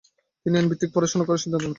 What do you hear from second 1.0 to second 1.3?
জন্য পড়াশোনা